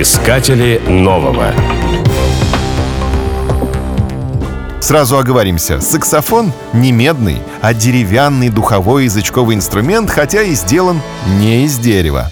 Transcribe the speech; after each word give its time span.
Искатели 0.00 0.80
нового. 0.86 1.52
Сразу 4.80 5.18
оговоримся, 5.18 5.80
саксофон 5.80 6.52
не 6.72 6.92
медный, 6.92 7.38
а 7.62 7.74
деревянный 7.74 8.48
духовой 8.48 9.06
язычковый 9.06 9.56
инструмент, 9.56 10.08
хотя 10.08 10.42
и 10.42 10.54
сделан 10.54 11.00
не 11.40 11.64
из 11.64 11.78
дерева. 11.78 12.30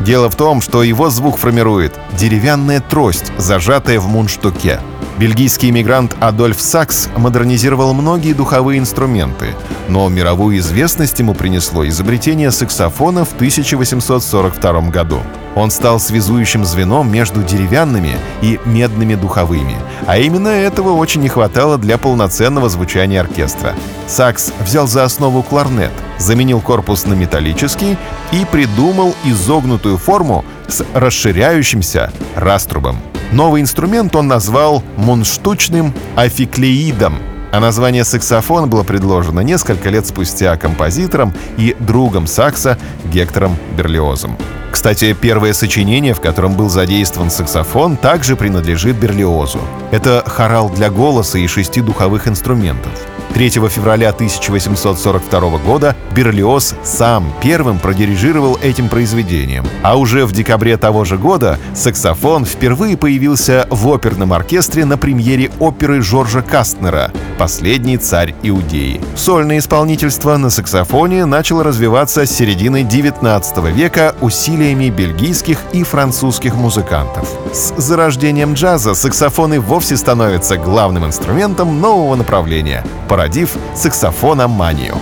Дело 0.00 0.30
в 0.30 0.36
том, 0.36 0.62
что 0.62 0.82
его 0.82 1.10
звук 1.10 1.36
формирует 1.36 1.92
деревянная 2.14 2.80
трость, 2.80 3.32
зажатая 3.36 4.00
в 4.00 4.08
мундштуке. 4.08 4.80
Бельгийский 5.18 5.70
иммигрант 5.70 6.14
Адольф 6.20 6.60
Сакс 6.60 7.08
модернизировал 7.16 7.92
многие 7.92 8.34
духовые 8.34 8.78
инструменты, 8.78 9.56
но 9.88 10.08
мировую 10.08 10.58
известность 10.58 11.18
ему 11.18 11.34
принесло 11.34 11.86
изобретение 11.88 12.52
саксофона 12.52 13.24
в 13.24 13.32
1842 13.32 14.90
году. 14.90 15.20
Он 15.56 15.72
стал 15.72 15.98
связующим 15.98 16.64
звеном 16.64 17.10
между 17.10 17.42
деревянными 17.42 18.14
и 18.42 18.60
медными 18.64 19.16
духовыми, 19.16 19.74
а 20.06 20.18
именно 20.18 20.48
этого 20.48 20.90
очень 20.90 21.22
не 21.22 21.28
хватало 21.28 21.78
для 21.78 21.98
полноценного 21.98 22.68
звучания 22.68 23.20
оркестра. 23.20 23.74
Сакс 24.06 24.52
взял 24.60 24.86
за 24.86 25.02
основу 25.02 25.42
кларнет, 25.42 25.90
заменил 26.18 26.60
корпус 26.60 27.06
на 27.06 27.14
металлический 27.14 27.98
и 28.30 28.44
придумал 28.44 29.16
изогнутую 29.24 29.98
форму 29.98 30.44
с 30.68 30.84
расширяющимся 30.94 32.12
раструбом. 32.36 32.98
Новый 33.32 33.60
инструмент 33.60 34.16
он 34.16 34.26
назвал 34.26 34.82
мунштучным 34.96 35.92
афиклеидом, 36.16 37.18
а 37.52 37.60
название 37.60 38.04
саксофон 38.04 38.70
было 38.70 38.84
предложено 38.84 39.40
несколько 39.40 39.90
лет 39.90 40.06
спустя 40.06 40.56
композитором 40.56 41.34
и 41.58 41.76
другом 41.78 42.26
сакса 42.26 42.78
Гектором 43.12 43.56
Берлиозом. 43.76 44.38
Кстати, 44.70 45.14
первое 45.18 45.52
сочинение, 45.52 46.14
в 46.14 46.20
котором 46.20 46.54
был 46.54 46.70
задействован 46.70 47.30
саксофон, 47.30 47.96
также 47.98 48.34
принадлежит 48.34 48.96
Берлиозу. 48.96 49.60
Это 49.90 50.22
хорал 50.26 50.70
для 50.70 50.88
голоса 50.88 51.38
и 51.38 51.46
шести 51.46 51.82
духовых 51.82 52.28
инструментов. 52.28 52.92
3 53.34 53.50
февраля 53.50 54.10
1842 54.10 55.58
года 55.58 55.96
Берлиоз 56.14 56.74
сам 56.82 57.32
первым 57.42 57.78
продирижировал 57.78 58.58
этим 58.62 58.88
произведением. 58.88 59.64
А 59.82 59.98
уже 59.98 60.26
в 60.26 60.32
декабре 60.32 60.76
того 60.76 61.04
же 61.04 61.16
года 61.16 61.58
саксофон 61.74 62.44
впервые 62.44 62.96
появился 62.96 63.66
в 63.70 63.88
оперном 63.88 64.32
оркестре 64.32 64.84
на 64.84 64.98
премьере 64.98 65.50
оперы 65.60 66.02
Жоржа 66.02 66.42
Кастнера 66.42 67.12
«Последний 67.38 67.98
царь 67.98 68.34
Иудеи». 68.42 69.00
Сольное 69.14 69.58
исполнительство 69.58 70.36
на 70.36 70.50
саксофоне 70.50 71.24
начало 71.24 71.62
развиваться 71.62 72.26
с 72.26 72.30
середины 72.30 72.82
19 72.82 73.58
века 73.72 74.14
усилиями 74.20 74.90
бельгийских 74.90 75.58
и 75.72 75.84
французских 75.84 76.54
музыкантов. 76.54 77.28
С 77.52 77.74
зарождением 77.76 78.54
джаза 78.54 78.94
саксофоны 78.94 79.60
вовсе 79.60 79.96
становятся 79.96 80.56
главным 80.56 81.06
инструментом 81.06 81.80
нового 81.80 82.16
направления— 82.16 82.84
породив 83.08 83.56
саксофономанию. 83.74 84.96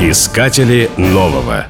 Искатели 0.00 0.90
нового. 0.96 1.66